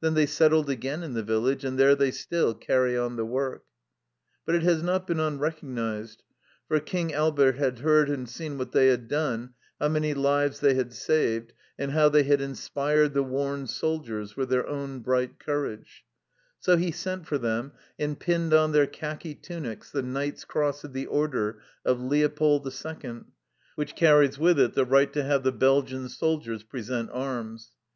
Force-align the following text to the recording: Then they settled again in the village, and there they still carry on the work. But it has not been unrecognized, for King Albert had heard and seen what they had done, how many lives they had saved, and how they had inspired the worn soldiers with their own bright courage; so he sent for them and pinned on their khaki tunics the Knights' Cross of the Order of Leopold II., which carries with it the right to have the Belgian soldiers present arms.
Then 0.00 0.14
they 0.14 0.26
settled 0.26 0.70
again 0.70 1.02
in 1.02 1.14
the 1.14 1.24
village, 1.24 1.64
and 1.64 1.76
there 1.76 1.96
they 1.96 2.12
still 2.12 2.54
carry 2.54 2.96
on 2.96 3.16
the 3.16 3.24
work. 3.26 3.64
But 4.44 4.54
it 4.54 4.62
has 4.62 4.80
not 4.80 5.08
been 5.08 5.18
unrecognized, 5.18 6.22
for 6.68 6.78
King 6.78 7.12
Albert 7.12 7.56
had 7.56 7.80
heard 7.80 8.08
and 8.08 8.28
seen 8.28 8.58
what 8.58 8.70
they 8.70 8.86
had 8.86 9.08
done, 9.08 9.54
how 9.80 9.88
many 9.88 10.14
lives 10.14 10.60
they 10.60 10.74
had 10.74 10.92
saved, 10.92 11.52
and 11.76 11.90
how 11.90 12.08
they 12.08 12.22
had 12.22 12.40
inspired 12.40 13.12
the 13.12 13.24
worn 13.24 13.66
soldiers 13.66 14.36
with 14.36 14.50
their 14.50 14.68
own 14.68 15.00
bright 15.00 15.40
courage; 15.40 16.04
so 16.60 16.76
he 16.76 16.92
sent 16.92 17.26
for 17.26 17.36
them 17.36 17.72
and 17.98 18.20
pinned 18.20 18.54
on 18.54 18.70
their 18.70 18.86
khaki 18.86 19.34
tunics 19.34 19.90
the 19.90 20.00
Knights' 20.00 20.44
Cross 20.44 20.84
of 20.84 20.92
the 20.92 21.06
Order 21.06 21.60
of 21.84 22.00
Leopold 22.00 22.64
II., 22.68 23.22
which 23.74 23.96
carries 23.96 24.38
with 24.38 24.60
it 24.60 24.74
the 24.74 24.84
right 24.84 25.12
to 25.12 25.24
have 25.24 25.42
the 25.42 25.50
Belgian 25.50 26.08
soldiers 26.08 26.62
present 26.62 27.10
arms. 27.12 27.72